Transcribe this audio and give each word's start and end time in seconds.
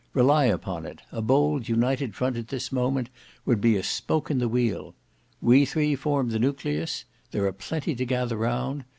Rely 0.15 0.45
upon 0.45 0.87
it 0.87 1.03
a 1.11 1.21
bold 1.21 1.69
united 1.69 2.15
front 2.15 2.35
at 2.35 2.47
this 2.47 2.71
moment 2.71 3.11
would 3.45 3.61
be 3.61 3.75
a 3.77 3.83
spoke 3.83 4.31
in 4.31 4.39
the 4.39 4.49
wheel. 4.49 4.95
We 5.41 5.63
three 5.63 5.93
form 5.95 6.29
the 6.29 6.39
nucleus; 6.39 7.05
there 7.29 7.45
are 7.45 7.53
plenty 7.53 7.93
to 7.93 8.05
gather 8.07 8.35
round. 8.37 8.83